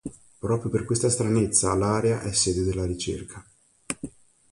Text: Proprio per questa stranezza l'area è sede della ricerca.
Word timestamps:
Proprio 0.39 0.71
per 0.71 0.83
questa 0.83 1.11
stranezza 1.11 1.75
l'area 1.75 2.21
è 2.21 2.31
sede 2.33 2.63
della 2.63 2.87
ricerca. 2.87 3.45